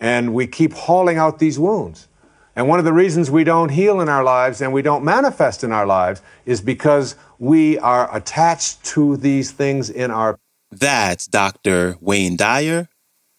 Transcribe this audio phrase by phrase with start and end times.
[0.00, 2.08] and we keep hauling out these wounds.
[2.56, 5.62] And one of the reasons we don't heal in our lives and we don't manifest
[5.62, 10.38] in our lives is because we are attached to these things in our.
[10.72, 11.96] That's Dr.
[12.00, 12.88] Wayne Dyer,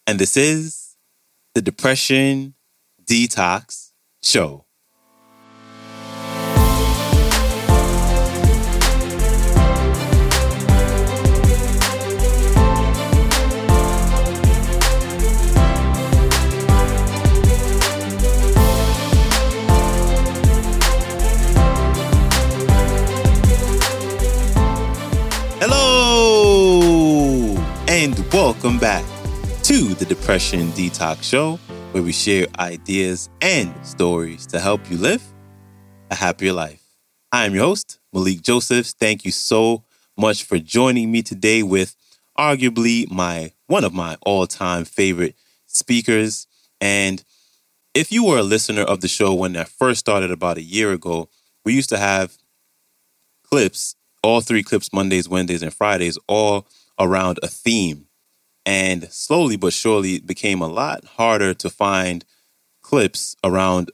[0.06, 0.96] and this is
[1.54, 2.54] the Depression
[3.04, 3.92] Detox
[4.22, 4.64] Show.
[28.32, 29.04] Welcome back
[29.64, 31.56] to the Depression Detox Show,
[31.90, 35.20] where we share ideas and stories to help you live
[36.12, 36.80] a happier life.
[37.32, 38.92] I am your host, Malikee Josephs.
[38.92, 39.82] Thank you so
[40.16, 41.96] much for joining me today with
[42.38, 45.34] arguably my one of my all-time favorite
[45.66, 46.46] speakers.
[46.80, 47.24] And
[47.94, 50.92] if you were a listener of the show when I first started about a year
[50.92, 51.28] ago,
[51.64, 52.38] we used to have
[53.42, 56.68] clips all three clips Mondays, Wednesdays, and Fridays, all
[56.98, 58.06] around a theme.
[58.70, 62.24] And slowly but surely, it became a lot harder to find
[62.82, 63.90] clips around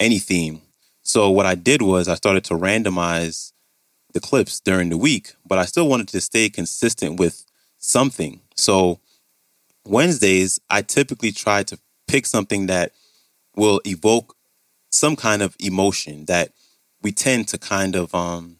[0.00, 0.62] any theme.
[1.02, 3.52] So, what I did was I started to randomize
[4.14, 7.44] the clips during the week, but I still wanted to stay consistent with
[7.76, 8.40] something.
[8.56, 9.00] So,
[9.84, 12.92] Wednesdays, I typically try to pick something that
[13.54, 14.34] will evoke
[14.88, 16.52] some kind of emotion that
[17.02, 18.56] we tend to kind of um,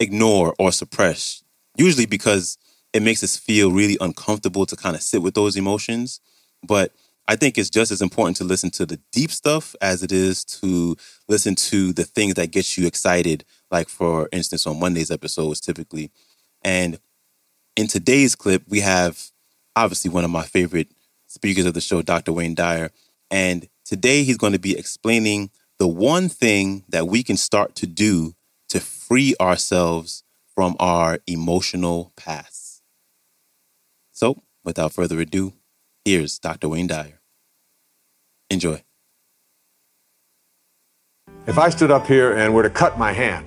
[0.00, 1.44] ignore or suppress,
[1.76, 2.58] usually because
[2.92, 6.20] it makes us feel really uncomfortable to kind of sit with those emotions.
[6.66, 6.92] But
[7.28, 10.44] I think it's just as important to listen to the deep stuff as it is
[10.44, 10.96] to
[11.28, 16.10] listen to the things that get you excited, like for instance on Monday's episodes typically.
[16.62, 16.98] And
[17.76, 19.30] in today's clip, we have
[19.74, 20.88] obviously one of my favorite
[21.26, 22.32] speakers of the show, Dr.
[22.32, 22.90] Wayne Dyer.
[23.30, 27.86] And today he's going to be explaining the one thing that we can start to
[27.86, 28.34] do
[28.68, 30.22] to free ourselves
[30.54, 32.65] from our emotional past.
[34.16, 35.52] So, without further ado,
[36.02, 36.70] here's Dr.
[36.70, 37.20] Wayne Dyer.
[38.48, 38.82] Enjoy.
[41.46, 43.46] If I stood up here and were to cut my hand,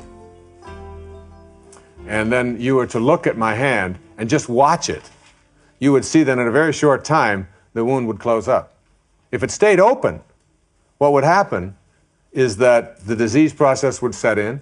[2.05, 5.09] and then you were to look at my hand and just watch it,
[5.79, 8.75] you would see that in a very short time, the wound would close up.
[9.31, 10.21] If it stayed open,
[10.99, 11.75] what would happen
[12.31, 14.61] is that the disease process would set in,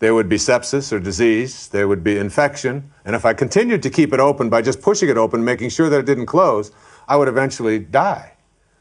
[0.00, 3.90] there would be sepsis or disease, there would be infection, and if I continued to
[3.90, 6.72] keep it open by just pushing it open, making sure that it didn't close,
[7.06, 8.32] I would eventually die.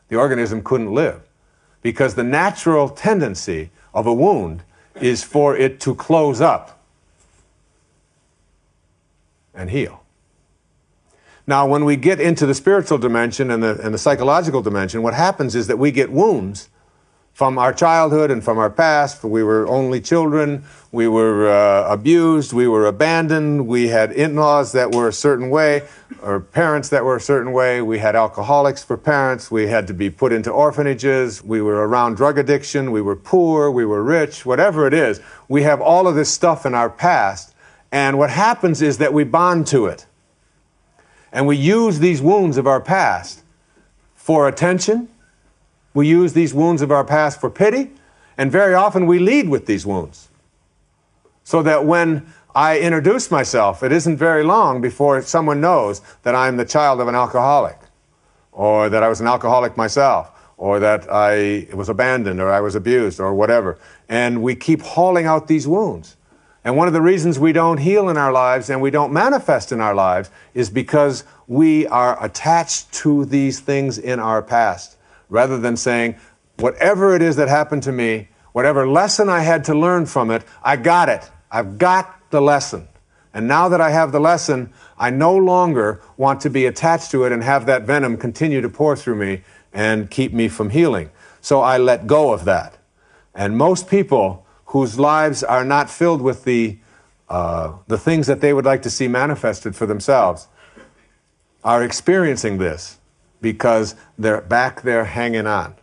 [0.08, 1.22] The organism couldn't live
[1.82, 4.64] because the natural tendency of a wound
[4.96, 6.82] is for it to close up
[9.54, 10.04] and heal.
[11.46, 15.16] Now, when we get into the spiritual dimension and the, and the psychological dimension, what
[15.16, 16.70] happens is that we get wounds
[17.40, 19.24] from our childhood and from our past.
[19.24, 20.62] We were only children.
[20.92, 22.52] We were uh, abused.
[22.52, 23.66] We were abandoned.
[23.66, 25.84] We had in laws that were a certain way,
[26.22, 27.82] or parents that were a certain way.
[27.82, 29.50] We had alcoholics for parents.
[29.50, 31.42] We had to be put into orphanages.
[31.42, 32.92] We were around drug addiction.
[32.92, 33.72] We were poor.
[33.72, 34.46] We were rich.
[34.46, 37.56] Whatever it is, we have all of this stuff in our past.
[37.90, 40.08] And what happens is that we bond to it.
[41.32, 43.44] And we use these wounds of our past
[44.14, 45.08] for attention
[45.94, 47.92] we use these wounds of our past for pity,
[48.38, 50.30] and very often we lead with these wounds.
[51.44, 56.58] So that when I introduce myself, it isn't very long before someone knows that I'm
[56.58, 57.78] the child of an alcoholic,
[58.52, 62.76] or that I was an alcoholic myself, or that I was abandoned, or I was
[62.76, 63.78] abused, or whatever.
[64.08, 66.18] And we keep hauling out these wounds.
[66.64, 69.72] And one of the reasons we don't heal in our lives and we don't manifest
[69.72, 74.98] in our lives is because we are attached to these things in our past
[75.30, 76.16] rather than saying,
[76.58, 80.44] whatever it is that happened to me, whatever lesson I had to learn from it,
[80.64, 81.30] I got it.
[81.52, 82.88] I've got the lesson.
[83.34, 87.24] And now that I have the lesson, I no longer want to be attached to
[87.26, 91.12] it and have that venom continue to pour through me and keep me from healing.
[91.42, 92.78] So I let go of that.
[93.36, 96.80] And most people whose lives are not filled with the,
[97.30, 100.48] uh, the things that they would like to see manifested for themselves
[101.64, 102.99] are experiencing this
[103.42, 105.76] because they're back there hanging on.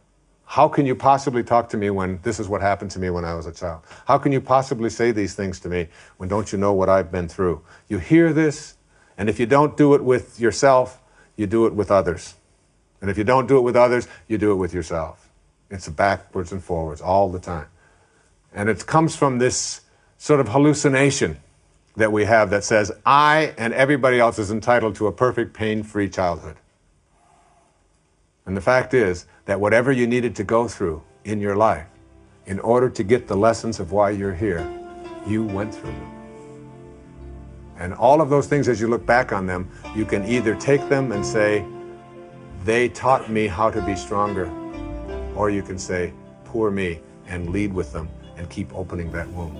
[0.45, 3.25] How can you possibly talk to me when this is what happened to me when
[3.25, 3.83] I was a child?
[4.07, 5.89] How can you possibly say these things to me
[6.19, 7.63] when don't you know what I've been through?
[7.89, 8.75] You hear this,
[9.19, 11.01] and if you don't do it with yourself,
[11.37, 12.35] you do it with others.
[13.01, 15.29] And if you don't do it with others, you do it with yourself.
[15.69, 17.67] It's backwards and forwards all the time.
[18.55, 19.83] And it comes from this
[20.17, 21.39] sort of hallucination
[21.97, 25.83] that we have that says, I and everybody else is entitled to a perfect pain
[25.83, 26.57] free childhood.
[28.47, 31.87] And the fact is that whatever you needed to go through in your life
[32.47, 34.67] in order to get the lessons of why you're here,
[35.27, 36.13] you went through them.
[37.79, 40.89] And all of those things, as you look back on them, you can either take
[40.89, 41.65] them and say,
[42.65, 44.51] they taught me how to be stronger,
[45.35, 46.13] or you can say,
[46.45, 49.59] poor me, and lead with them and keep opening that wound.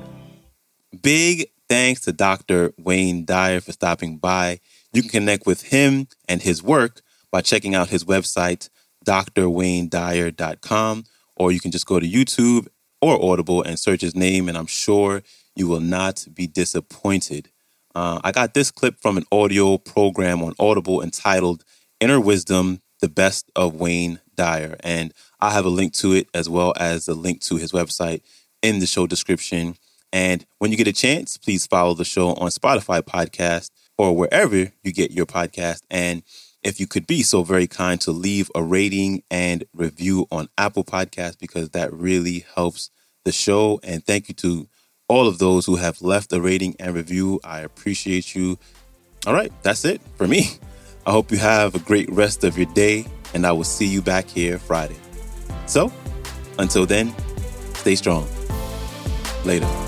[1.03, 2.73] Big thanks to Dr.
[2.79, 4.61] Wayne Dyer for stopping by.
[4.93, 8.71] You can connect with him and his work by checking out his website,
[9.07, 11.05] drwaynedyer.com,
[11.37, 12.69] or you can just go to YouTube
[13.01, 15.23] or Audible and search his name, and I'm sure
[15.55, 17.51] you will not be disappointed.
[17.95, 21.65] Uh, I got this clip from an audio program on Audible entitled
[21.99, 24.77] Inner Wisdom The Best of Wayne Dyer.
[24.81, 28.21] And I have a link to it as well as a link to his website
[28.61, 29.77] in the show description.
[30.13, 34.73] And when you get a chance, please follow the show on Spotify podcast or wherever
[34.83, 35.81] you get your podcast.
[35.91, 36.23] And
[36.67, 40.83] if you could be so very kind to leave a rating and review on Apple
[40.83, 42.91] Podcast because that really helps
[43.25, 43.79] the show.
[43.85, 44.67] And thank you to
[45.09, 47.39] all of those who have left a rating and review.
[47.45, 48.59] I appreciate you.
[49.29, 50.59] All right, that's it for me.
[51.07, 54.03] I hope you have a great rest of your day, and I will see you
[54.03, 54.97] back here Friday.
[55.67, 55.93] So,
[56.59, 57.15] until then,
[57.75, 58.27] stay strong.
[59.45, 59.86] Later.